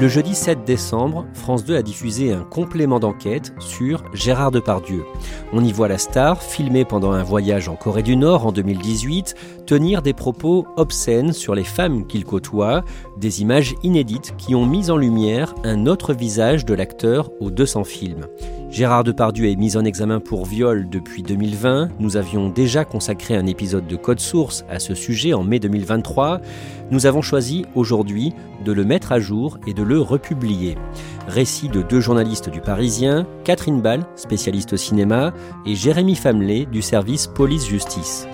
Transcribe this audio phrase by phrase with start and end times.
[0.00, 5.04] Le jeudi 7 décembre, France 2 a diffusé un complément d'enquête sur Gérard Depardieu.
[5.52, 9.34] On y voit la star, filmée pendant un voyage en Corée du Nord en 2018,
[9.66, 12.84] tenir des propos obscènes sur les femmes qu'il côtoie,
[13.18, 17.84] des images inédites qui ont mis en lumière un autre visage de l'acteur aux 200
[17.84, 18.26] films.
[18.74, 21.90] Gérard Depardieu est mis en examen pour viol depuis 2020.
[22.00, 26.40] Nous avions déjà consacré un épisode de Code Source à ce sujet en mai 2023.
[26.90, 28.32] Nous avons choisi aujourd'hui
[28.64, 30.74] de le mettre à jour et de le republier.
[31.28, 35.32] Récit de deux journalistes du Parisien, Catherine Ball, spécialiste cinéma,
[35.66, 38.26] et Jérémy Famelet du service police-justice.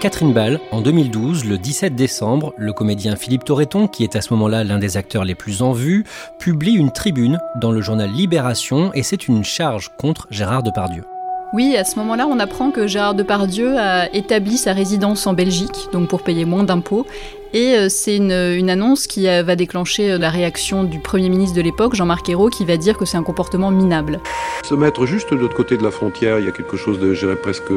[0.00, 4.32] Catherine Ball, en 2012, le 17 décembre, le comédien Philippe Torreton, qui est à ce
[4.32, 6.04] moment-là l'un des acteurs les plus en vue,
[6.38, 11.04] publie une tribune dans le journal Libération et c'est une charge contre Gérard Depardieu.
[11.52, 15.88] Oui, à ce moment-là, on apprend que Gérard Depardieu a établi sa résidence en Belgique,
[15.92, 17.06] donc pour payer moins d'impôts.
[17.52, 21.56] Et euh, c'est une, annonce qui euh, va déclencher euh, la réaction du Premier ministre
[21.56, 24.20] de l'époque, Jean-Marc Ayrault, qui va dire que c'est un comportement minable.
[24.64, 27.34] Se mettre juste de l'autre côté de la frontière, il y a quelque chose de,
[27.34, 27.72] presque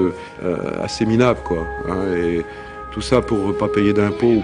[0.82, 1.66] assez minable, quoi.
[1.90, 2.46] Hein, et
[2.92, 4.44] tout ça pour ne pas payer d'impôts.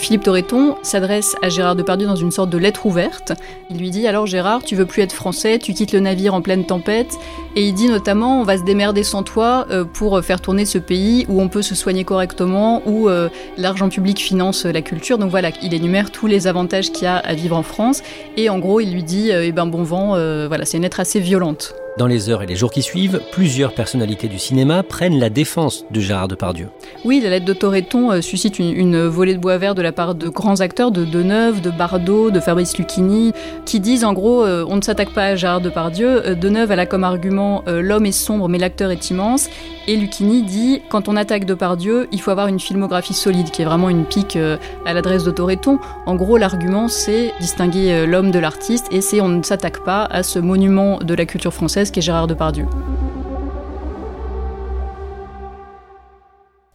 [0.00, 3.34] Philippe Torreton s'adresse à Gérard Depardieu dans une sorte de lettre ouverte.
[3.68, 6.40] Il lui dit alors Gérard, tu veux plus être français, tu quittes le navire en
[6.40, 7.18] pleine tempête.
[7.54, 10.78] Et il dit notamment on va se démerder sans toi euh, pour faire tourner ce
[10.78, 13.28] pays où on peut se soigner correctement, où euh,
[13.58, 15.18] l'argent public finance la culture.
[15.18, 18.02] Donc voilà, il énumère tous les avantages qu'il y a à vivre en France.
[18.38, 21.00] Et en gros, il lui dit eh ben bon vent, euh, voilà, c'est une lettre
[21.00, 21.74] assez violente.
[21.98, 25.84] Dans les heures et les jours qui suivent, plusieurs personnalités du cinéma prennent la défense
[25.90, 26.68] de Gérard Depardieu.
[27.04, 30.14] Oui, la lettre de Torreton euh, suscite une, volée de bois vert de la part
[30.14, 33.32] de grands acteurs, de Deneuve, de Bardot, de Fabrice Lucchini,
[33.66, 36.26] qui disent en gros euh, on ne s'attaque pas à Gérard Depardieu.
[36.26, 39.48] Euh, Deneuve a là comme argument l'homme est sombre mais l'acteur est immense.
[39.88, 43.64] Et Lucchini dit quand on attaque Depardieu, il faut avoir une filmographie solide, qui est
[43.64, 44.38] vraiment une pique
[44.86, 45.78] à l'adresse de Torreton.
[46.06, 50.22] En gros, l'argument c'est distinguer l'homme de l'artiste et c'est on ne s'attaque pas à
[50.22, 52.66] ce monument de la culture française qui est Gérard Depardieu.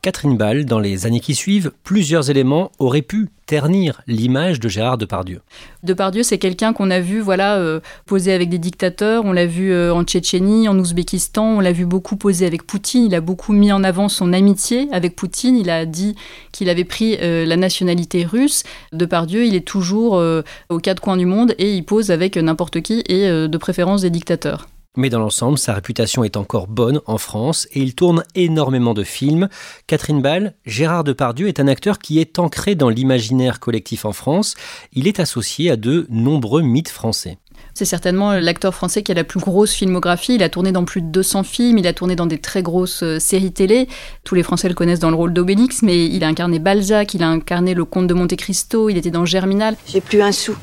[0.06, 5.00] Catherine Ball, dans les années qui suivent, plusieurs éléments auraient pu ternir l'image de Gérard
[5.00, 5.42] Depardieu.
[5.82, 9.72] Depardieu, c'est quelqu'un qu'on a vu voilà, euh, poser avec des dictateurs, on l'a vu
[9.72, 13.52] euh, en Tchétchénie, en Ouzbékistan, on l'a vu beaucoup poser avec Poutine, il a beaucoup
[13.52, 16.16] mis en avant son amitié avec Poutine, il a dit
[16.52, 18.62] qu'il avait pris euh, la nationalité russe.
[18.94, 20.24] Depardieu, il est toujours
[20.70, 24.12] aux quatre coins du monde et il pose avec n'importe qui et de préférence des
[24.12, 24.68] dictateurs.
[24.98, 29.04] Mais dans l'ensemble, sa réputation est encore bonne en France et il tourne énormément de
[29.04, 29.50] films.
[29.88, 34.56] Catherine Ball, Gérard Depardieu est un acteur qui est ancré dans l'imaginaire collectif en France.
[34.94, 37.38] Il est associé à de nombreux mythes français.
[37.74, 40.36] C'est certainement l'acteur français qui a la plus grosse filmographie.
[40.36, 43.04] Il a tourné dans plus de 200 films, il a tourné dans des très grosses
[43.04, 43.88] euh, séries télé.
[44.24, 47.24] Tous les Français le connaissent dans le rôle d'Obélix, mais il a incarné Balzac, il
[47.24, 49.76] a incarné le comte de Monte Cristo, il était dans Germinal.
[49.88, 50.56] J'ai plus un sou.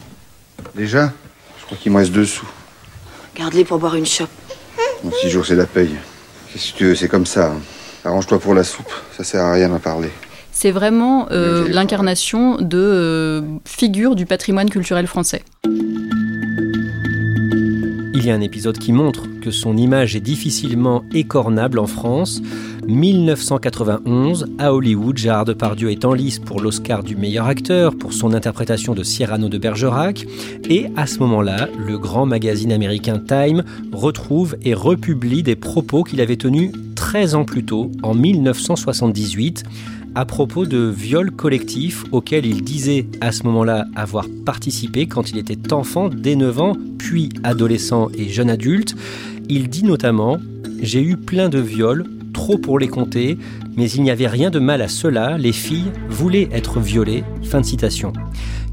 [0.74, 1.12] Déjà?
[1.60, 2.48] Je crois qu'il me reste deux sous.
[3.36, 4.30] Garde-les pour boire une chope.
[5.02, 5.96] Dans six jours, c'est la paye.
[6.52, 7.46] Qu'est-ce que tu veux, c'est comme ça.
[7.46, 7.60] Hein.
[8.04, 8.92] Arrange-toi pour la soupe.
[9.16, 10.10] Ça sert à rien à parler.
[10.52, 15.42] C'est vraiment euh, l'incarnation de euh, figure du patrimoine culturel français.
[18.22, 22.40] Il y a un épisode qui montre que son image est difficilement écornable en France.
[22.86, 28.32] 1991, à Hollywood, Gérard Depardieu est en lice pour l'Oscar du meilleur acteur pour son
[28.32, 30.24] interprétation de Cyrano de Bergerac.
[30.70, 36.20] Et à ce moment-là, le grand magazine américain Time retrouve et republie des propos qu'il
[36.20, 39.64] avait tenus 13 ans plus tôt, en 1978
[40.14, 45.38] à propos de viols collectifs auxquels il disait à ce moment-là avoir participé quand il
[45.38, 48.94] était enfant dès 9 ans, puis adolescent et jeune adulte.
[49.48, 50.38] Il dit notamment
[50.80, 53.38] J'ai eu plein de viols, trop pour les compter,
[53.76, 57.24] mais il n'y avait rien de mal à cela, les filles voulaient être violées.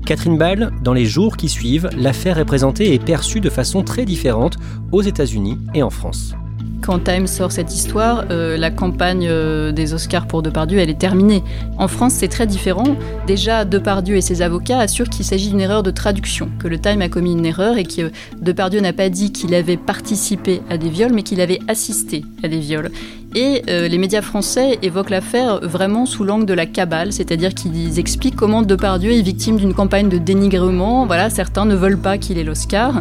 [0.05, 4.05] Catherine Ball, dans les jours qui suivent, l'affaire est présentée et perçue de façon très
[4.05, 4.57] différente
[4.91, 6.33] aux États-Unis et en France.
[6.81, 10.99] Quand Time sort cette histoire, euh, la campagne euh, des Oscars pour Depardieu, elle est
[10.99, 11.43] terminée.
[11.77, 12.95] En France, c'est très différent.
[13.27, 17.01] Déjà, Depardieu et ses avocats assurent qu'il s'agit d'une erreur de traduction, que le Time
[17.01, 18.11] a commis une erreur et que
[18.41, 22.47] Depardieu n'a pas dit qu'il avait participé à des viols, mais qu'il avait assisté à
[22.47, 22.91] des viols.
[23.35, 27.99] Et euh, les médias français évoquent l'affaire vraiment sous l'angle de la cabale, c'est-à-dire qu'ils
[27.99, 31.05] expliquent comment Depardieu est victime d'une campagne de dénigrement.
[31.05, 32.99] Voilà, certains ne veulent pas qu'il ait l'Oscar.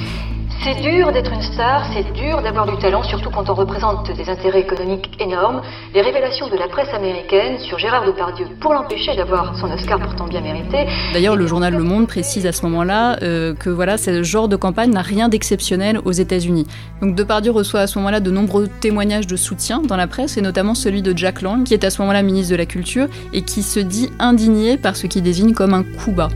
[0.64, 4.28] C'est dur d'être une star, c'est dur d'avoir du talent, surtout quand on représente des
[4.28, 5.62] intérêts économiques énormes.
[5.94, 10.26] Les révélations de la presse américaine sur Gérard Depardieu pour l'empêcher d'avoir son Oscar pourtant
[10.26, 10.86] bien mérité.
[11.12, 14.56] D'ailleurs, le journal Le Monde précise à ce moment-là euh, que voilà, ce genre de
[14.56, 16.66] campagne n'a rien d'exceptionnel aux États-Unis.
[17.02, 20.42] Donc Depardieu reçoit à ce moment-là de nombreux témoignages de soutien dans la presse, et
[20.42, 23.42] notamment celui de Jack Lang, qui est à ce moment-là ministre de la Culture et
[23.42, 26.30] qui se dit indigné par ce qu'il désigne comme un coup bas.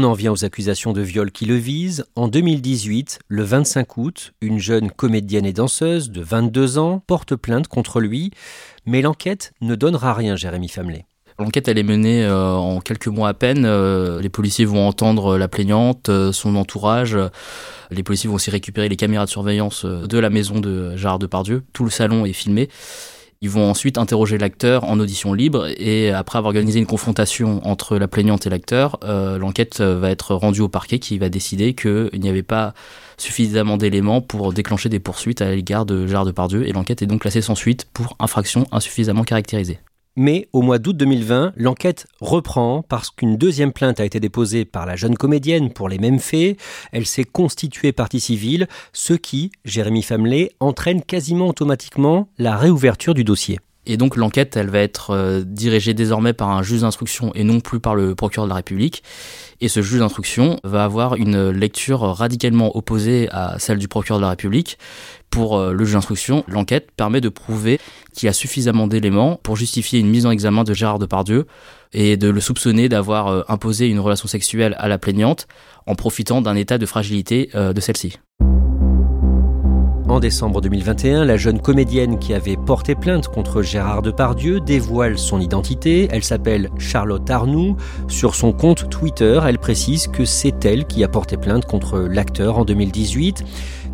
[0.00, 2.06] On en vient aux accusations de viol qui le visent.
[2.16, 7.68] En 2018, le 25 août, une jeune comédienne et danseuse de 22 ans porte plainte
[7.68, 8.30] contre lui,
[8.86, 11.04] mais l'enquête ne donnera rien, Jérémy Famelet.
[11.38, 13.66] L'enquête, elle est menée euh, en quelques mois à peine.
[13.66, 17.18] Euh, les policiers vont entendre la plaignante, euh, son entourage.
[17.90, 21.62] Les policiers vont aussi récupérer les caméras de surveillance de la maison de Gérard Depardieu.
[21.74, 22.70] Tout le salon est filmé.
[23.42, 27.96] Ils vont ensuite interroger l'acteur en audition libre et après avoir organisé une confrontation entre
[27.96, 32.10] la plaignante et l'acteur, euh, l'enquête va être rendue au parquet qui va décider qu'il
[32.20, 32.74] n'y avait pas
[33.16, 37.22] suffisamment d'éléments pour déclencher des poursuites à l'égard de Gérard Depardieu et l'enquête est donc
[37.22, 39.78] classée sans suite pour infraction insuffisamment caractérisée.
[40.16, 44.84] Mais au mois d'août 2020, l'enquête reprend parce qu'une deuxième plainte a été déposée par
[44.84, 46.58] la jeune comédienne pour les mêmes faits.
[46.92, 53.24] Elle s'est constituée partie civile, ce qui, Jérémy Famelet, entraîne quasiment automatiquement la réouverture du
[53.24, 53.60] dossier.
[53.86, 57.60] Et donc l'enquête, elle va être euh, dirigée désormais par un juge d'instruction et non
[57.60, 59.02] plus par le procureur de la République.
[59.60, 64.24] Et ce juge d'instruction va avoir une lecture radicalement opposée à celle du procureur de
[64.24, 64.78] la République.
[65.30, 67.80] Pour euh, le juge d'instruction, l'enquête permet de prouver
[68.12, 71.46] qu'il y a suffisamment d'éléments pour justifier une mise en examen de Gérard Depardieu
[71.92, 75.46] et de le soupçonner d'avoir euh, imposé une relation sexuelle à la plaignante
[75.86, 78.18] en profitant d'un état de fragilité de celle-ci.
[80.10, 85.40] En décembre 2021, la jeune comédienne qui avait porté plainte contre Gérard Depardieu dévoile son
[85.40, 86.08] identité.
[86.10, 87.76] Elle s'appelle Charlotte Arnoux.
[88.08, 92.58] Sur son compte Twitter, elle précise que c'est elle qui a porté plainte contre l'acteur
[92.58, 93.44] en 2018.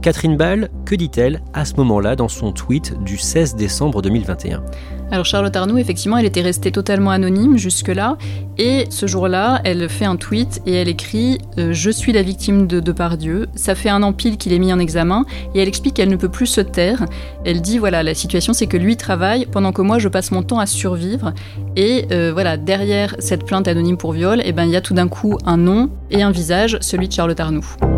[0.01, 4.63] Catherine Ball, que dit-elle à ce moment-là dans son tweet du 16 décembre 2021
[5.11, 8.17] alors Charlotte Arnoux, effectivement, elle était restée totalement anonyme jusque-là.
[8.59, 12.67] Et ce jour-là, elle fait un tweet et elle écrit euh, Je suis la victime
[12.67, 13.47] de Depardieu.
[13.55, 15.25] Ça fait un an pile qu'il est mis en examen.
[15.55, 17.05] Et elle explique qu'elle ne peut plus se taire.
[17.45, 20.43] Elle dit Voilà, la situation, c'est que lui travaille pendant que moi, je passe mon
[20.43, 21.33] temps à survivre.
[21.77, 24.95] Et euh, voilà, derrière cette plainte anonyme pour viol, eh ben, il y a tout
[24.95, 27.96] d'un coup un nom et un visage, celui de Charlotte Arnoux.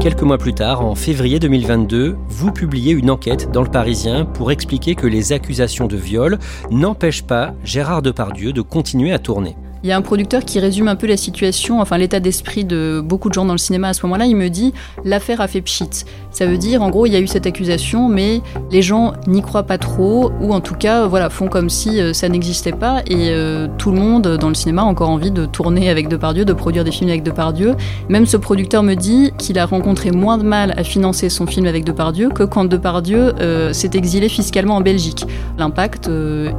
[0.00, 4.52] Quelques mois plus tard, en février 2022, vous publiez une enquête dans le Parisien pour
[4.52, 6.38] expliquer que les accusations de viol
[6.70, 9.56] n'empêchent pas Gérard Depardieu de continuer à tourner.
[9.84, 13.00] Il y a un producteur qui résume un peu la situation, enfin l'état d'esprit de
[13.04, 14.26] beaucoup de gens dans le cinéma à ce moment-là.
[14.26, 16.04] Il me dit l'affaire a fait pchit.
[16.30, 19.40] Ça veut dire, en gros, il y a eu cette accusation, mais les gens n'y
[19.40, 23.02] croient pas trop, ou en tout cas, voilà, font comme si euh, ça n'existait pas.
[23.06, 26.44] Et euh, tout le monde dans le cinéma a encore envie de tourner avec Depardieu,
[26.44, 27.74] de produire des films avec Depardieu.
[28.08, 31.66] Même ce producteur me dit qu'il a rencontré moins de mal à financer son film
[31.66, 35.24] avec Depardieu que quand Depardieu euh, s'est exilé fiscalement en Belgique.
[35.56, 36.10] L'impact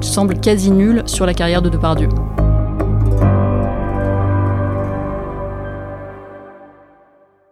[0.01, 2.09] semble quasi nul sur la carrière de Depardieu.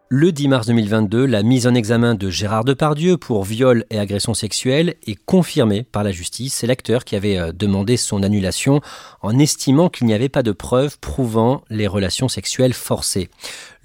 [0.09, 4.33] Le 10 mars 2022, la mise en examen de Gérard Depardieu pour viol et agression
[4.33, 6.53] sexuelle est confirmée par la justice.
[6.53, 8.79] C'est l'acteur qui avait euh, demandé son annulation
[9.21, 13.29] en estimant qu'il n'y avait pas de preuves prouvant les relations sexuelles forcées.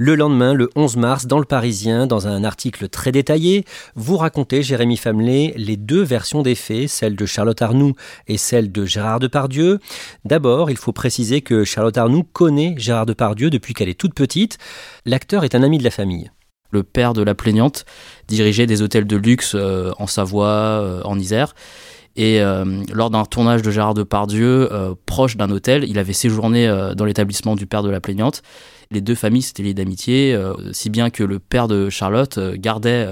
[0.05, 4.61] Le lendemain, le 11 mars, dans le Parisien, dans un article très détaillé, vous racontez,
[4.61, 7.95] Jérémy Famelet, les deux versions des faits, celle de Charlotte Arnoux
[8.27, 9.79] et celle de Gérard Depardieu.
[10.25, 14.59] D'abord, il faut préciser que Charlotte Arnoux connaît Gérard Depardieu depuis qu'elle est toute petite.
[15.07, 16.33] L'acteur est un ami de la famille
[16.73, 17.85] le père de la plaignante,
[18.29, 21.55] dirigeait des hôtels de luxe euh, en Savoie, euh, en Isère.
[22.17, 24.71] Et euh, lors d'un tournage de Gérard Depardieu,
[25.07, 26.67] proche d'un hôtel, il avait séjourné
[26.97, 28.43] dans l'établissement du père de la plaignante.
[28.93, 30.39] Les deux familles s'étaient liées d'amitié,
[30.73, 33.09] si bien que le père de Charlotte gardait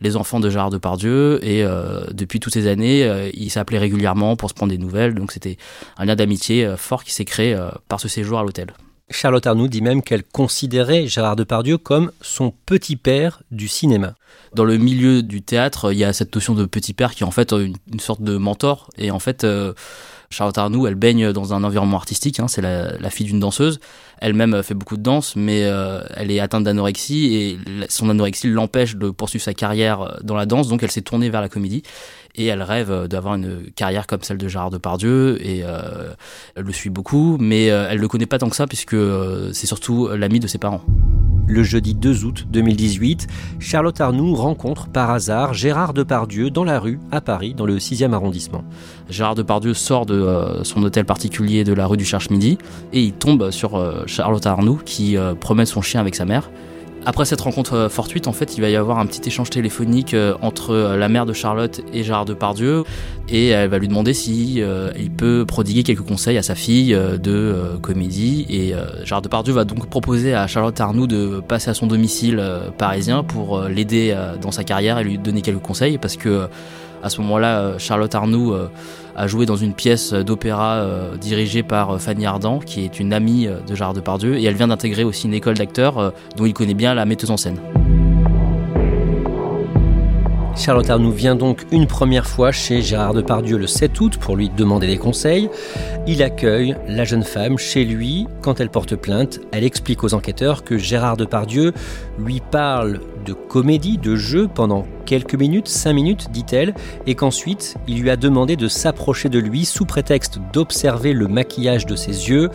[0.00, 1.64] les enfants de Gérard Depardieu et
[2.12, 5.14] depuis toutes ces années, il s'appelait régulièrement pour se prendre des nouvelles.
[5.14, 5.56] Donc c'était
[5.98, 8.72] un lien d'amitié fort qui s'est créé par ce séjour à l'hôtel.
[9.08, 14.14] Charlotte Arnoux dit même qu'elle considérait Gérard Depardieu comme son petit père du cinéma.
[14.52, 17.26] Dans le milieu du théâtre, il y a cette notion de petit père qui est
[17.26, 18.90] en fait une, sorte de mentor.
[18.98, 19.74] Et en fait, euh,
[20.30, 22.40] Charlotte Arnoux, elle baigne dans un environnement artistique.
[22.40, 23.78] Hein, c'est la, fille d'une danseuse.
[24.18, 28.96] Elle-même fait beaucoup de danse, mais euh, elle est atteinte d'anorexie et son anorexie l'empêche
[28.96, 30.68] de poursuivre sa carrière dans la danse.
[30.68, 31.82] Donc, elle s'est tournée vers la comédie
[32.36, 36.12] et elle rêve d'avoir une carrière comme celle de Gérard Depardieu et euh,
[36.54, 39.50] elle le suit beaucoup, mais euh, elle le connaît pas tant que ça puisque euh,
[39.52, 40.82] c'est surtout l'ami de ses parents.
[41.48, 43.28] Le jeudi 2 août 2018,
[43.60, 48.12] Charlotte Arnoux rencontre par hasard Gérard Depardieu dans la rue à Paris, dans le 6e
[48.12, 48.64] arrondissement.
[49.08, 52.58] Gérard Depardieu sort de son hôtel particulier de la rue du Cherche-Midi
[52.92, 56.50] et il tombe sur Charlotte Arnoux qui promène son chien avec sa mère
[57.06, 60.12] après cette rencontre euh, fortuite, en fait, il va y avoir un petit échange téléphonique
[60.12, 62.82] euh, entre euh, la mère de Charlotte et Gérard Depardieu,
[63.28, 64.60] et elle va lui demander si
[64.98, 68.46] il peut prodiguer quelques conseils à sa fille de comédie.
[68.48, 68.72] Et
[69.04, 72.40] Gérard Depardieu va donc proposer à Charlotte Arnoux de passer à son domicile
[72.78, 76.46] parisien pour l'aider dans sa carrière et lui donner quelques conseils, parce que
[77.02, 78.54] à ce moment-là, Charlotte Arnoux
[79.16, 83.12] a joué dans une pièce d'opéra euh, dirigée par euh, Fanny Ardant, qui est une
[83.12, 86.52] amie euh, de Gérard Depardieu, et elle vient d'intégrer aussi une école d'acteurs dont il
[86.52, 87.56] connaît bien la metteuse en scène.
[90.54, 94.48] Charlotte Arnoux vient donc une première fois chez Gérard Depardieu le 7 août pour lui
[94.48, 95.50] demander des conseils.
[96.06, 98.26] Il accueille la jeune femme chez lui.
[98.40, 101.72] Quand elle porte plainte, elle explique aux enquêteurs que Gérard Depardieu
[102.18, 106.74] lui parle de comédie, de jeu pendant quelques minutes, cinq minutes, dit-elle,
[107.06, 111.86] et qu'ensuite il lui a demandé de s'approcher de lui sous prétexte d'observer le maquillage
[111.86, 112.50] de ses yeux.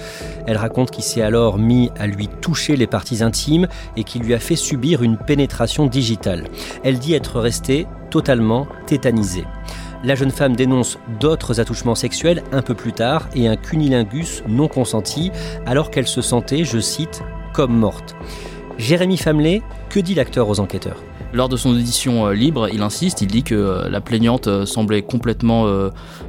[0.46, 3.68] Elle raconte qu'il s'est alors mis à lui toucher les parties intimes
[3.98, 6.44] et qu'il lui a fait subir une pénétration digitale.
[6.84, 9.46] Elle dit être restée totalement tétanisée.
[10.04, 14.68] La jeune femme dénonce d'autres attouchements sexuels un peu plus tard et un cunilingus non
[14.68, 15.32] consenti
[15.66, 17.22] alors qu'elle se sentait, je cite,
[17.54, 18.16] comme morte.
[18.78, 21.04] Jérémy Famelet, que dit l'acteur aux enquêteurs?
[21.34, 24.66] Lors de son audition euh, libre, il insiste, il dit que euh, la plaignante euh,
[24.66, 25.66] semblait complètement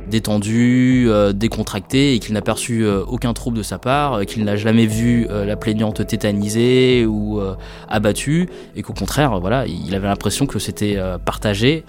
[0.09, 5.27] détendue, décontractée et qu'il n'a perçu aucun trouble de sa part, qu'il n'a jamais vu
[5.29, 7.41] la plaignante tétanisée ou
[7.89, 11.85] abattue et qu'au contraire, voilà, il avait l'impression que c'était partagé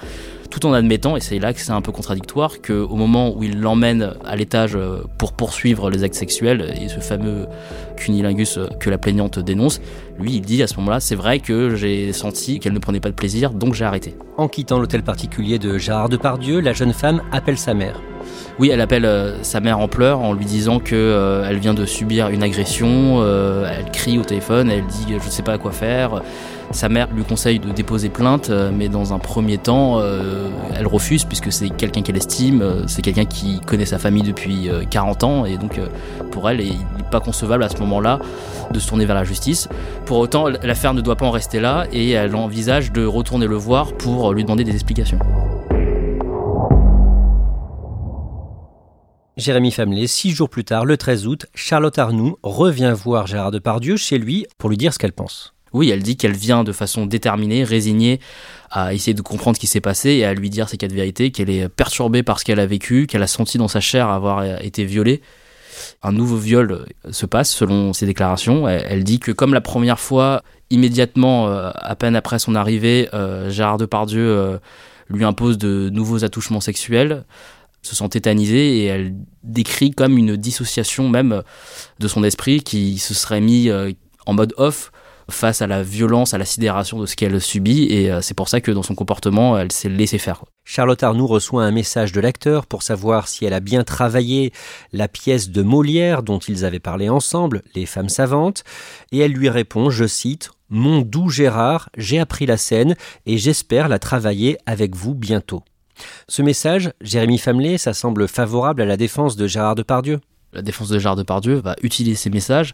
[0.54, 3.60] tout en admettant, et c'est là que c'est un peu contradictoire, qu'au moment où il
[3.60, 7.48] l'emmène à l'étage euh, pour poursuivre les actes sexuels, et ce fameux
[7.98, 9.82] cunilingus euh, que la plaignante dénonce,
[10.20, 13.10] lui il dit à ce moment-là, c'est vrai que j'ai senti qu'elle ne prenait pas
[13.10, 14.16] de plaisir, donc j'ai arrêté.
[14.38, 18.00] En quittant l'hôtel particulier de Gérard Depardieu, la jeune femme appelle sa mère.
[18.60, 21.86] Oui, elle appelle euh, sa mère en pleurs en lui disant que elle vient de
[21.86, 23.24] subir une agression.
[23.66, 26.22] elle crie au téléphone, elle dit je ne sais pas quoi faire.
[26.74, 30.88] Sa mère lui conseille de déposer plainte, euh, mais dans un premier temps, euh, elle
[30.88, 35.24] refuse puisque c'est quelqu'un qu'elle estime, euh, c'est quelqu'un qui connaît sa famille depuis 40
[35.24, 35.80] ans et donc
[36.32, 38.20] pour elle, il n'est pas concevable à ce moment-là
[38.72, 39.70] de se tourner vers la justice.
[40.06, 43.56] Pour autant, l'affaire ne doit pas en rester là et elle envisage de retourner le
[43.56, 45.20] voir pour lui demander des explications.
[49.36, 53.98] Jérémy Famelet, six jours plus tard, le 13 août, Charlotte Arnoux revient voir Gérard Depardieu
[53.98, 55.56] chez lui pour lui dire ce qu'elle pense.
[55.74, 58.20] Oui, elle dit qu'elle vient de façon déterminée, résignée,
[58.70, 61.32] à essayer de comprendre ce qui s'est passé et à lui dire ses quatre vérités,
[61.32, 64.46] qu'elle est perturbée par ce qu'elle a vécu, qu'elle a senti dans sa chair avoir
[64.62, 65.22] été violée.
[66.04, 68.68] Un nouveau viol se passe selon ses déclarations.
[68.68, 73.50] Elle, dit que comme la première fois, immédiatement, euh, à peine après son arrivée, euh,
[73.50, 74.58] Gérard Depardieu euh,
[75.10, 77.24] lui impose de nouveaux attouchements sexuels
[77.84, 81.44] se sent tétanisée et elle décrit comme une dissociation même
[82.00, 83.70] de son esprit qui se serait mis
[84.26, 84.92] en mode off
[85.30, 88.50] face à la violence, à la sidération de ce qu'elle subit, et euh, c'est pour
[88.50, 90.44] ça que dans son comportement, elle s'est laissée faire.
[90.66, 94.52] Charlotte Arnoux reçoit un message de l'acteur pour savoir si elle a bien travaillé
[94.92, 98.64] la pièce de Molière dont ils avaient parlé ensemble, Les femmes savantes,
[99.12, 103.90] et elle lui répond, je cite, Mon doux Gérard, j'ai appris la scène et j'espère
[103.90, 105.64] la travailler avec vous bientôt.
[106.28, 110.20] Ce message, Jérémy Famelet, ça semble favorable à la défense de Gérard Depardieu
[110.54, 112.74] la défense de Gérard Depardieu va utiliser ces messages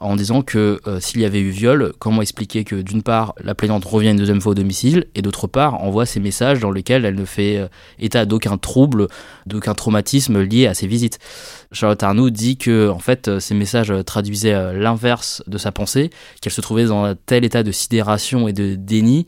[0.00, 3.54] en disant que euh, s'il y avait eu viol, comment expliquer que d'une part la
[3.54, 7.04] plaignante revient une deuxième fois au domicile et d'autre part envoie ces messages dans lesquels
[7.04, 9.08] elle ne fait euh, état d'aucun trouble,
[9.46, 11.18] d'aucun traumatisme lié à ces visites.
[11.72, 16.10] Charlotte Arnoux dit que en fait euh, ces messages traduisaient l'inverse de sa pensée,
[16.40, 19.26] qu'elle se trouvait dans un tel état de sidération et de déni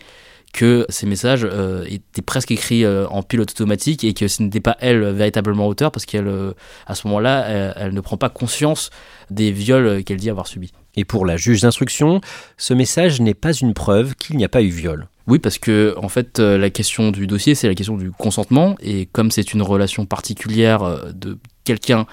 [0.53, 4.61] que ces messages euh, étaient presque écrits euh, en pilote automatique et que ce n'était
[4.61, 6.53] pas elle véritablement auteur parce qu'elle, euh,
[6.87, 8.91] à ce moment-là, elle, ne prend pas conscience
[9.31, 10.73] des viols qu'elle dit avoir subis.
[10.97, 12.21] Et pour la juge d'instruction,
[12.57, 15.07] ce message n'est pas une preuve qu'il n'y a pas eu viol.
[15.29, 19.07] Oui, parce que en fait, la question du dossier, c'est la question du consentement, et
[19.07, 22.07] comme c'est une relation particulière de quelqu'un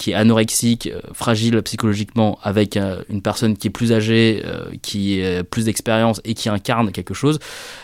[0.00, 4.70] qui est anorexique, euh, fragile psychologiquement, avec euh, une personne qui est plus âgée, euh,
[4.80, 7.38] qui a plus d'expérience et qui incarne quelque chose,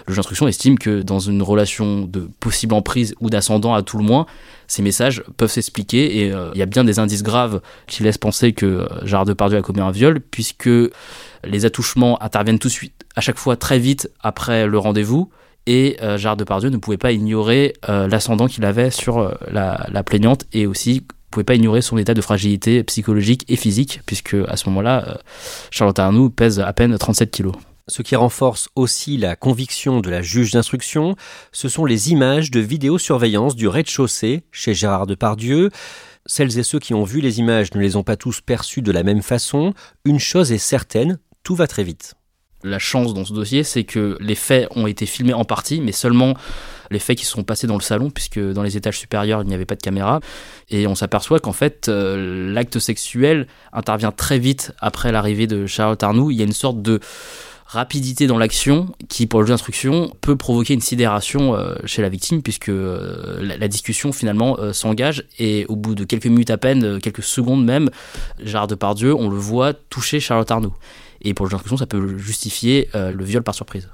[0.07, 3.99] le juge d'instruction estime que dans une relation de possible emprise ou d'ascendant à tout
[3.99, 4.25] le moins,
[4.67, 8.53] ces messages peuvent s'expliquer et il y a bien des indices graves qui laissent penser
[8.53, 10.71] que Gérard Depardieu a commis un viol, puisque
[11.45, 15.31] les attouchements interviennent tout de suite, à chaque fois très vite après le rendez-vous,
[15.67, 21.03] et Gérard Depardieu ne pouvait pas ignorer l'ascendant qu'il avait sur la, plaignante et aussi
[21.45, 25.15] pas ignorer son état de fragilité psychologique et physique, puisque à ce moment-là, euh,
[25.71, 27.55] Charlotte Arnoux pèse à peine 37 kilos.
[27.89, 31.15] Ce qui renforce aussi la conviction de la juge d'instruction,
[31.53, 35.71] ce sont les images de vidéosurveillance du rez-de-chaussée chez Gérard Depardieu.
[36.27, 38.91] Celles et ceux qui ont vu les images ne les ont pas tous perçues de
[38.91, 39.73] la même façon.
[40.05, 42.17] Une chose est certaine, tout va très vite
[42.65, 45.93] la chance dans ce dossier, c'est que les faits ont été filmés en partie, mais
[45.93, 46.35] seulement
[46.91, 49.55] les faits qui sont passés dans le salon, puisque dans les étages supérieurs, il n'y
[49.55, 50.21] avait pas de caméra.
[50.71, 56.03] Et on s'aperçoit qu'en fait, euh, l'acte sexuel intervient très vite après l'arrivée de Charlotte
[56.03, 56.31] Arnoux.
[56.31, 57.01] Il y a une sorte de
[57.67, 62.09] rapidité dans l'action qui, pour le jeu d'instruction, peut provoquer une sidération euh, chez la
[62.09, 67.01] victime, puisque euh, la, discussion finalement s'engage et au bout de quelques minutes à peine,
[67.01, 67.91] quelques secondes même,
[68.41, 70.75] Gérard Depardieu, on le voit toucher Charlotte Arnoux.
[71.29, 73.89] Et pour le juge d'instruction, ça peut justifier le viol par surprise.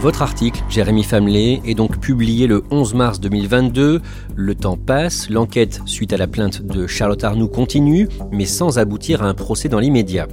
[0.00, 4.00] Votre article, Jérémy Famelet, est donc publié le 11 mars 2022.
[4.34, 9.22] Le temps passe, l'enquête suite à la plainte de Charlotte Arnoux continue, mais sans aboutir
[9.22, 10.26] à un procès dans l'immédiat.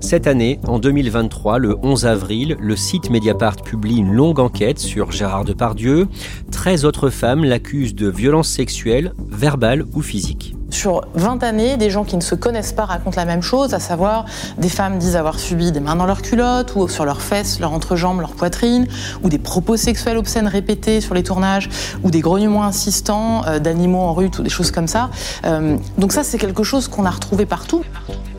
[0.00, 5.10] Cette année, en 2023, le 11 avril, le site Mediapart publie une longue enquête sur
[5.10, 6.06] Gérard Depardieu.
[6.50, 10.54] 13 autres femmes l'accusent de violences sexuelles, verbales ou physiques.
[10.72, 13.78] Sur 20 années, des gens qui ne se connaissent pas racontent la même chose, à
[13.78, 14.24] savoir
[14.56, 17.72] des femmes disent avoir subi des mains dans leurs culottes ou sur leurs fesses, leurs
[17.72, 18.86] entrejambes, leur poitrine,
[19.22, 21.68] ou des propos sexuels obscènes répétés sur les tournages,
[22.02, 25.10] ou des grognements insistants euh, d'animaux en rut ou des choses comme ça.
[25.44, 27.84] Euh, donc ça, c'est quelque chose qu'on a retrouvé partout.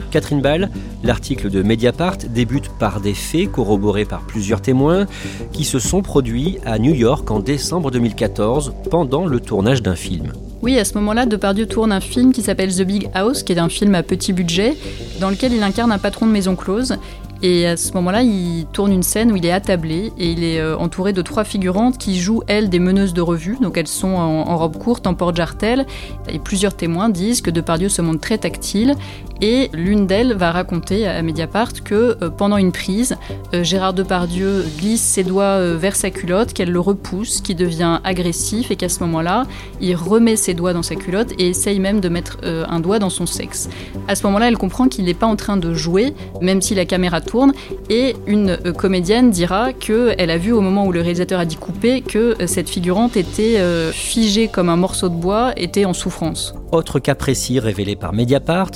[0.10, 0.72] Catherine Ball,
[1.04, 5.06] l'article de Mediapart débute par des faits corroborés par plusieurs témoins
[5.52, 10.34] qui se sont produits à New York en décembre 2014 pendant le tournage d'un film.
[10.64, 13.60] Oui, à ce moment-là, Depardieu tourne un film qui s'appelle The Big House, qui est
[13.60, 14.78] un film à petit budget,
[15.20, 16.96] dans lequel il incarne un patron de maison close.
[17.42, 20.62] Et à ce moment-là, il tourne une scène où il est attablé et il est
[20.62, 23.58] euh, entouré de trois figurantes qui jouent, elles, des meneuses de revue.
[23.62, 25.86] Donc elles sont en, robe courte, en porte-jartel.
[26.30, 28.96] Et plusieurs témoins disent que Depardieu se montre très tactile.
[29.42, 33.16] Et l'une d'elles va raconter à Mediapart que euh, pendant une prise,
[33.54, 38.72] euh, Gérard Depardieu glisse ses doigts vers sa culotte, qu'elle le repousse, qu'il devient agressif
[38.72, 39.46] et qu'à ce moment-là,
[39.82, 43.10] il remet ses doigts dans sa culotte et essaye même de mettre un doigt dans
[43.10, 43.70] son sexe.
[44.08, 46.86] À ce moment-là, elle comprend qu'il n'est pas en train de jouer, même si la
[46.86, 47.54] caméra tourne
[47.90, 51.56] et une euh, comédienne dira qu'elle a vu au moment où le réalisateur a dit
[51.56, 55.94] couper que euh, cette figurante était euh, figée comme un morceau de bois, était en
[55.94, 56.56] souffrance.
[56.72, 58.72] Autre cas précis révélé par Mediapart,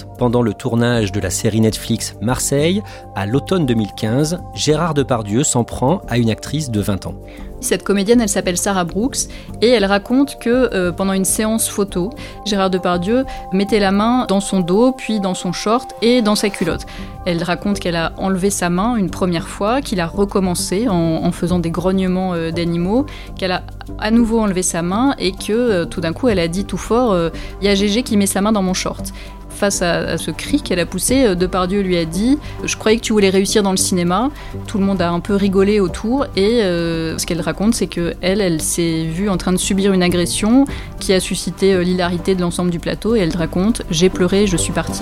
[0.53, 2.81] tournage de la série Netflix Marseille,
[3.15, 7.15] à l'automne 2015, Gérard Depardieu s'en prend à une actrice de 20 ans.
[7.59, 9.17] Cette comédienne, elle s'appelle Sarah Brooks
[9.61, 12.11] et elle raconte que euh, pendant une séance photo,
[12.45, 16.49] Gérard Depardieu mettait la main dans son dos, puis dans son short et dans sa
[16.49, 16.85] culotte.
[17.25, 21.59] Elle raconte qu'elle a enlevé sa main une première fois, qu'il a recommencé en, faisant
[21.59, 23.05] des grognements euh, d'animaux,
[23.35, 23.63] qu'elle a
[23.97, 26.77] à nouveau enlevé sa main et que euh, tout d'un coup elle a dit tout
[26.77, 27.17] fort
[27.61, 29.11] Il y a Gégé qui met sa main dans mon short
[29.57, 33.03] face à, ce cri qu'elle a poussé, euh, Depardieu lui a dit Je croyais que
[33.03, 34.29] tu voulais réussir dans le cinéma.
[34.67, 36.25] Tout le monde a un peu rigolé autour.
[36.35, 39.91] Et euh, ce qu'elle raconte, c'est que elle, elle s'est vue en train de subir
[39.91, 40.65] une agression
[40.99, 43.15] qui a suscité euh, l'hilarité de l'ensemble du plateau.
[43.15, 45.01] Et elle raconte J'ai pleuré, je suis partie.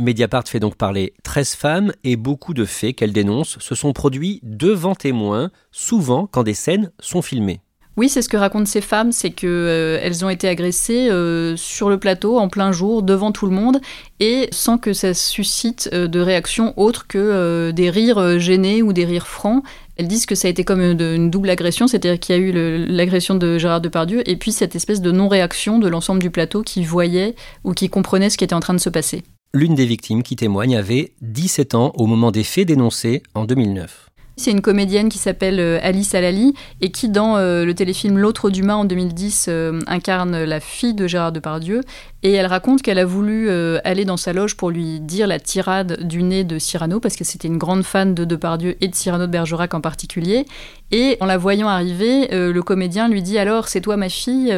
[0.00, 4.40] Mediapart fait donc parler 13 femmes et beaucoup de faits qu'elle dénonce se sont produits
[4.44, 7.60] devant témoins, souvent quand des scènes sont filmées.
[7.98, 11.90] Oui, c'est ce que racontent ces femmes, c'est qu'elles euh, ont été agressées euh, sur
[11.90, 13.80] le plateau en plein jour, devant tout le monde,
[14.20, 19.04] et sans que ça suscite euh, de réaction autre que des rires gênés ou des
[19.04, 19.64] rires francs.
[19.96, 22.86] Elles disent que ça a été comme une, double agression, c'est-à-dire qu'il y a eu
[22.86, 26.84] l'agression de Gérard Depardieu et puis cette espèce de non-réaction de l'ensemble du plateau qui
[26.84, 27.34] voyait
[27.64, 29.24] ou qui comprenait ce qui était en train de se passer.
[29.52, 34.08] L'une des victimes qui témoigne avait 17 ans au moment des faits dénoncés en 2009.
[34.38, 38.50] C'est une comédienne qui s'appelle euh, Alice Alali et qui, dans euh, le téléfilm L'autre
[38.50, 41.80] d'humain en 2010, euh, incarne la fille de Gérard Depardieu.
[42.22, 43.48] Et elle raconte qu'elle a voulu
[43.84, 47.24] aller dans sa loge pour lui dire la tirade du nez de Cyrano, parce que
[47.24, 50.44] c'était une grande fan de Depardieu et de Cyrano de Bergerac en particulier.
[50.90, 54.52] Et en la voyant arriver, le comédien lui dit alors c'est toi ma fille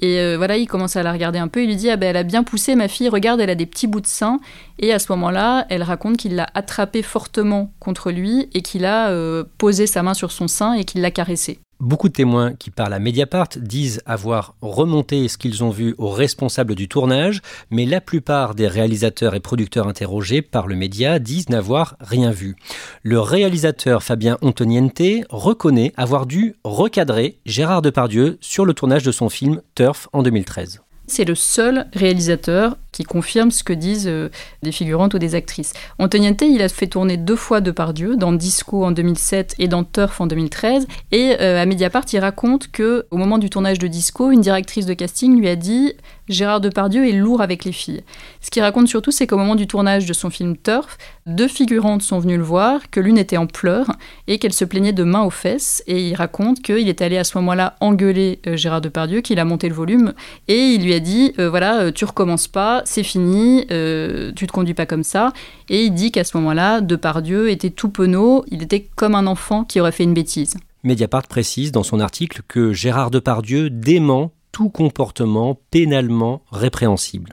[0.00, 1.62] Et voilà, il commence à la regarder un peu.
[1.62, 3.10] Il lui dit ah ben elle a bien poussé ma fille.
[3.10, 4.40] Regarde, elle a des petits bouts de sein.
[4.78, 9.10] Et à ce moment-là, elle raconte qu'il l'a attrapée fortement contre lui et qu'il a
[9.10, 11.60] euh, posé sa main sur son sein et qu'il l'a caressé.
[11.82, 16.10] Beaucoup de témoins qui parlent à Mediapart disent avoir remonté ce qu'ils ont vu aux
[16.10, 17.40] responsables du tournage,
[17.70, 22.54] mais la plupart des réalisateurs et producteurs interrogés par le média disent n'avoir rien vu.
[23.02, 29.28] Le réalisateur Fabien Antoniente reconnaît avoir dû recadrer Gérard Depardieu sur le tournage de son
[29.28, 30.82] film Turf en 2013.
[31.06, 34.28] C'est le seul réalisateur qui confirme ce que disent euh,
[34.62, 35.72] des figurantes ou des actrices.
[35.98, 40.20] Antoniente, il a fait tourner deux fois Depardieu, dans Disco en 2007 et dans Turf
[40.20, 40.86] en 2013.
[41.10, 44.86] Et euh, à Mediapart, il raconte que au moment du tournage de Disco, une directrice
[44.86, 45.94] de casting lui a dit
[46.28, 48.02] Gérard Depardieu est lourd avec les filles.
[48.40, 52.02] Ce qu'il raconte surtout, c'est qu'au moment du tournage de son film Turf, deux figurantes
[52.02, 53.90] sont venues le voir, que l'une était en pleurs
[54.26, 55.82] et qu'elle se plaignait de mains aux fesses.
[55.86, 59.44] Et il raconte qu'il est allé à ce moment-là engueuler euh, Gérard Depardieu, qu'il a
[59.44, 60.12] monté le volume
[60.48, 64.74] et il lui a dit voilà, tu recommences pas, c'est fini, euh, tu te conduis
[64.74, 65.32] pas comme ça.
[65.68, 69.64] Et il dit qu'à ce moment-là, Depardieu était tout penaud, il était comme un enfant
[69.64, 70.56] qui aurait fait une bêtise.
[70.84, 77.32] Mediapart précise dans son article que Gérard Depardieu dément tout comportement pénalement répréhensible.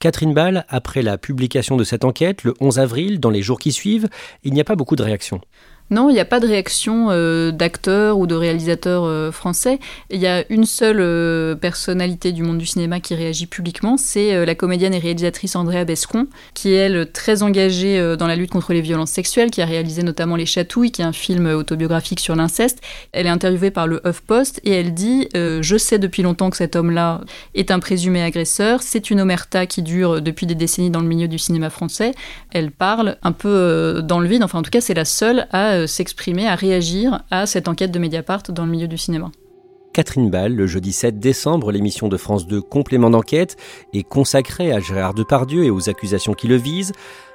[0.00, 3.72] Catherine Ball, après la publication de cette enquête, le 11 avril, dans les jours qui
[3.72, 4.08] suivent,
[4.42, 5.40] il n'y a pas beaucoup de réactions.
[5.92, 9.78] Non, il n'y a pas de réaction euh, d'acteurs ou de réalisateurs euh, français.
[10.08, 14.46] Il y a une seule euh, personnalité du monde du cinéma qui réagit publiquement, c'est
[14.46, 18.72] la comédienne et réalisatrice Andrea Bescon, qui est elle très engagée dans la lutte contre
[18.72, 22.34] les violences sexuelles, qui a réalisé notamment Les Chatouilles, qui est un film autobiographique sur
[22.36, 22.80] l'inceste.
[23.12, 26.74] Elle est interviewée par le HuffPost et elle dit Je sais depuis longtemps que cet
[26.74, 27.20] homme-là
[27.54, 28.82] est un présumé agresseur.
[28.82, 32.12] C'est une omerta qui dure depuis des décennies dans le milieu du cinéma français.
[32.50, 35.81] Elle parle un peu dans le vide, enfin en tout cas c'est la seule à
[35.86, 39.30] s'exprimer, à réagir à cette enquête de Mediapart dans le milieu du cinéma.
[39.92, 43.56] Catherine Ball, le jeudi 7 décembre, l'émission de France 2 Complément d'enquête
[43.92, 46.92] est consacrée à Gérard Depardieu et aux accusations qui le visent,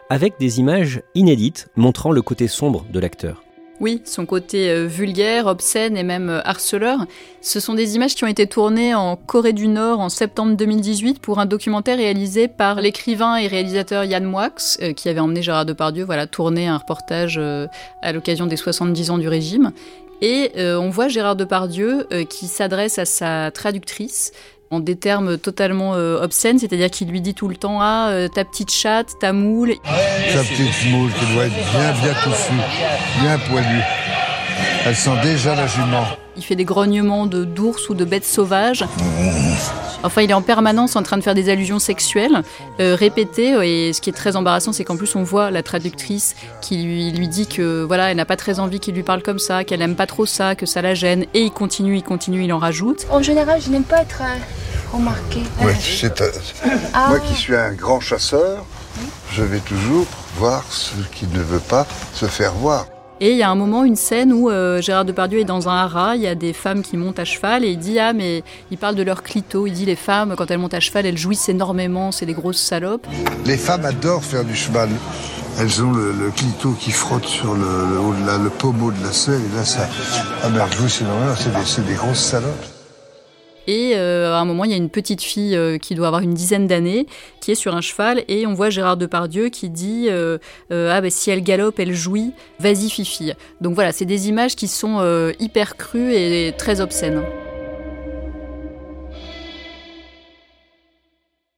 [0.10, 3.44] avec des images inédites montrant le côté sombre de l'acteur.
[3.80, 7.06] Oui, son côté euh, vulgaire, obscène et même euh, harceleur.
[7.42, 11.20] Ce sont des images qui ont été tournées en Corée du Nord en septembre 2018
[11.20, 14.50] pour un documentaire réalisé par l'écrivain et réalisateur Yann Moix,
[14.82, 17.40] euh, qui avait emmené Gérard Depardieu voilà, tourner un reportage
[18.02, 19.72] à l'occasion des 70 ans du régime.
[20.22, 24.32] Et on voit Gérard Depardieu qui s'adresse à sa traductrice
[24.70, 28.72] en des termes totalement obscènes, c'est-à-dire qu'il lui dit tout le temps Ah, ta petite
[28.72, 29.74] chatte, ta moule.
[29.84, 32.54] Ta petite moule qui doit être bien, bien touffue,
[33.22, 33.82] bien poilue.
[34.86, 36.06] Elle sent déjà la jument.
[36.36, 38.84] Il fait des grognements de d'ours ou de bêtes sauvages.
[40.04, 42.44] Enfin, il est en permanence en train de faire des allusions sexuelles
[42.80, 43.54] euh, répétées.
[43.64, 47.12] Et ce qui est très embarrassant, c'est qu'en plus, on voit la traductrice qui lui,
[47.12, 49.80] lui dit que voilà, elle n'a pas très envie qu'il lui parle comme ça, qu'elle
[49.80, 51.26] n'aime pas trop ça, que ça la gêne.
[51.34, 53.08] Et il continue, il continue, il en rajoute.
[53.10, 54.38] En général, je n'aime pas être euh,
[54.94, 55.42] remarqué.
[55.62, 56.30] Ouais, euh,
[56.94, 57.08] ah.
[57.10, 58.66] Moi qui suis un grand chasseur,
[59.32, 60.06] je vais toujours
[60.38, 62.86] voir ce qui ne veut pas se faire voir.
[63.20, 65.76] Et il y a un moment, une scène où euh, Gérard Depardieu est dans un
[65.76, 68.44] haras, il y a des femmes qui montent à cheval et il dit Ah, mais
[68.70, 69.66] il parle de leur clito.
[69.66, 72.62] Il dit Les femmes, quand elles montent à cheval, elles jouissent énormément, c'est des grosses
[72.62, 73.08] salopes.
[73.46, 74.90] Les femmes adorent faire du cheval.
[75.60, 79.58] Elles ont le, clito qui frotte sur le, le, le, pommeau de la selle et
[79.58, 79.90] là, ça.
[80.44, 81.34] Ah, mais elles jouissent énormément,
[81.66, 82.77] c'est des grosses salopes.
[83.68, 86.22] Et euh, à un moment, il y a une petite fille euh, qui doit avoir
[86.22, 87.06] une dizaine d'années,
[87.42, 90.38] qui est sur un cheval, et on voit Gérard Depardieu qui dit euh,
[90.72, 93.34] Ah, ben si elle galope, elle jouit, vas-y, fifi.
[93.60, 95.02] Donc voilà, c'est des images qui sont
[95.40, 97.22] hyper crues et très obscènes.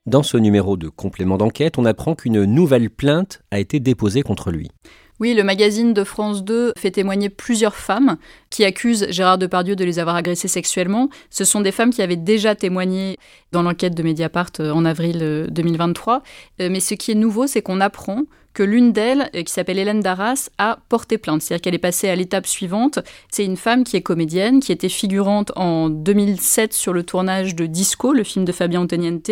[0.06, 4.50] Dans ce numéro de complément d'enquête, on apprend qu'une nouvelle plainte a été déposée contre
[4.50, 4.72] lui.
[5.20, 8.18] Oui, le magazine de France 2 fait témoigner plusieurs femmes
[8.50, 11.10] qui accusent Gérard Depardieu de les avoir agressées sexuellement.
[11.30, 13.18] Ce sont des femmes qui avaient déjà témoigné
[13.52, 16.24] dans l'enquête de Mediapart euh, en avril 2023.
[16.62, 19.78] Euh, mais ce qui est nouveau, c'est qu'on apprend que l'une d'elles, euh, qui s'appelle
[19.78, 21.42] Hélène Darras, a porté plainte.
[21.42, 23.00] C'est-à-dire qu'elle est passée à l'étape suivante.
[23.32, 27.66] C'est une femme qui est comédienne, qui était figurante en 2007 sur le tournage de
[27.66, 29.32] Disco, le film de Fabien Antoniente.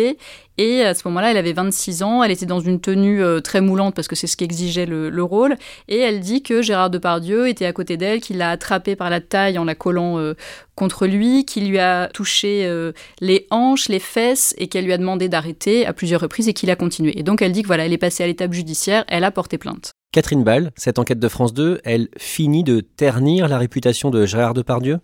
[0.58, 3.60] Et à ce moment-là, elle avait 26 ans, elle était dans une tenue euh, très
[3.60, 5.56] moulante parce que c'est ce qu'exigeait le, le, rôle.
[5.88, 9.20] Et elle dit que Gérard Depardieu était à côté d'elle, qu'il l'a attrapée par la
[9.20, 10.34] taille en la collant euh,
[10.74, 12.70] contre lui, qu'il lui a touché
[13.20, 16.70] les hanches, les fesses et qu'elle lui a demandé d'arrêter à plusieurs reprises et qu'il
[16.70, 17.18] a continué.
[17.18, 19.58] Et donc elle dit que voilà, elle est passée à l'étape judiciaire elle a porté
[19.58, 19.92] plainte.
[20.12, 24.54] Catherine Ball, cette enquête de France 2, elle finit de ternir la réputation de Gérard
[24.54, 24.98] Depardieu?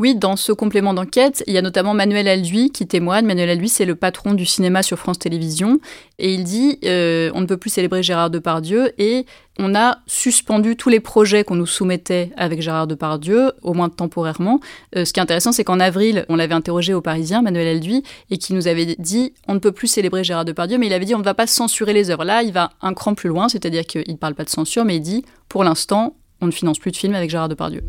[0.00, 3.26] Oui, dans ce complément d'enquête, il y a notamment Manuel Alduy qui témoigne.
[3.26, 5.78] Manuel Alduy, c'est le patron du cinéma sur France Télévisions.
[6.18, 9.24] Et il dit euh, on ne peut plus célébrer Gérard Depardieu et
[9.60, 14.58] on a suspendu tous les projets qu'on nous soumettait avec Gérard Depardieu, au moins temporairement.
[14.96, 18.02] Euh, ce qui est intéressant, c'est qu'en avril, on l'avait interrogé au Parisien, Manuel Alduy,
[18.32, 21.04] et qui nous avait dit on ne peut plus célébrer Gérard Depardieu, mais il avait
[21.04, 22.24] dit on ne va pas censurer les œuvres.
[22.24, 24.96] Là, il va un cran plus loin, c'est-à-dire qu'il ne parle pas de censure, mais
[24.96, 27.84] il dit pour l'instant, on ne finance plus de films avec Gérard Depardieu.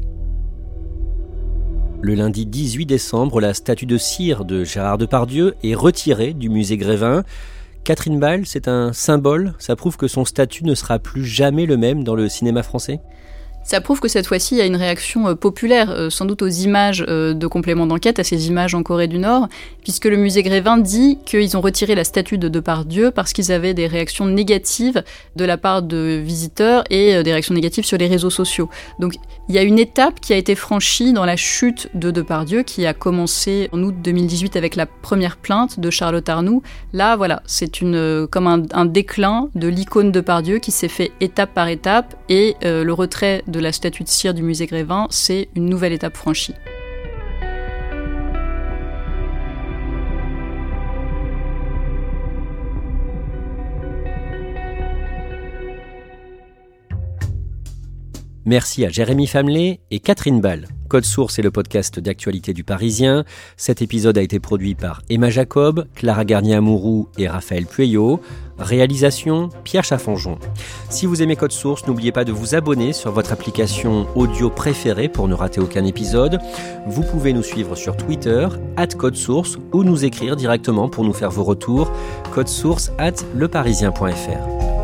[2.06, 6.78] Le lundi 18 décembre, la statue de cire de Gérard Depardieu est retirée du musée
[6.78, 7.24] Grévin.
[7.84, 11.78] Catherine Ball, c'est un symbole, ça prouve que son statut ne sera plus jamais le
[11.78, 13.00] même dans le cinéma français?
[13.66, 16.44] Ça prouve que cette fois-ci, il y a une réaction euh, populaire, euh, sans doute
[16.44, 19.48] aux images euh, de complément d'enquête, à ces images en Corée du Nord,
[19.82, 23.74] puisque le musée Grévin dit qu'ils ont retiré la statue de Depardieu parce qu'ils avaient
[23.74, 25.04] des réactions négatives
[25.36, 28.70] de la part de visiteurs et des réactions négatives sur les réseaux sociaux.
[29.00, 29.16] Donc
[29.50, 32.86] il y a une étape qui a été franchie dans la chute de Depardieu, qui
[32.86, 36.62] a commencé en août 2018 avec la première plainte de Charlotte Arnoux.
[36.94, 41.68] Là, voilà, c'est une comme un, déclin de l'icône Depardieu qui s'est fait étape par
[41.68, 45.68] étape et le retrait de de la statue de cire du musée Grévin, c'est une
[45.68, 46.54] nouvelle étape franchie.
[58.48, 60.68] Merci à Jérémy Famelet et Catherine Ball.
[60.88, 63.26] Code Source est le podcast d'actualité du Parisien.
[63.58, 68.22] Cet épisode a été produit par Emma Jacob, Clara Garnier-Amouroux et Raphaël Pueyo.
[68.58, 70.38] Réalisation Pierre Chaffanjon.
[70.90, 75.10] Si vous aimez Code Source, n'oubliez pas de vous abonner sur votre application audio préférée
[75.10, 76.40] pour ne rater aucun épisode.
[76.88, 81.14] Vous pouvez nous suivre sur Twitter, at Code Source, ou nous écrire directement pour nous
[81.14, 81.92] faire vos retours,
[82.46, 84.75] source at leparisien.fr.